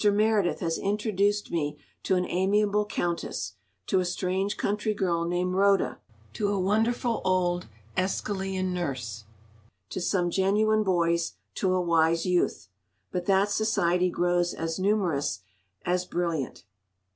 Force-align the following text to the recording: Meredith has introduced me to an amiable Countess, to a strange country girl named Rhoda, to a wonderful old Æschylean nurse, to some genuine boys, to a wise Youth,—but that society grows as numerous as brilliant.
Meredith 0.03 0.61
has 0.61 0.79
introduced 0.79 1.51
me 1.51 1.77
to 2.01 2.15
an 2.15 2.25
amiable 2.25 2.85
Countess, 2.87 3.53
to 3.85 3.99
a 3.99 4.03
strange 4.03 4.57
country 4.57 4.95
girl 4.95 5.25
named 5.25 5.53
Rhoda, 5.53 5.99
to 6.33 6.47
a 6.47 6.59
wonderful 6.59 7.21
old 7.23 7.67
Æschylean 7.95 8.69
nurse, 8.73 9.25
to 9.91 10.01
some 10.01 10.31
genuine 10.31 10.81
boys, 10.81 11.33
to 11.53 11.71
a 11.75 11.79
wise 11.79 12.25
Youth,—but 12.25 13.27
that 13.27 13.51
society 13.51 14.09
grows 14.09 14.55
as 14.55 14.79
numerous 14.79 15.41
as 15.85 16.05
brilliant. 16.05 16.63